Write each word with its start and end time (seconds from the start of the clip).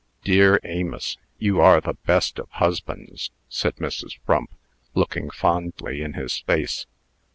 '""Dear 0.23 0.59
Amos, 0.63 1.19
you 1.37 1.61
are 1.61 1.79
the 1.79 1.93
best 1.93 2.39
of 2.39 2.49
husbands!" 2.53 3.29
said 3.49 3.75
Mrs. 3.75 4.17
Frump, 4.25 4.49
looking 4.95 5.29
fondly 5.29 6.01
in 6.01 6.13
his 6.13 6.39
face. 6.39 6.87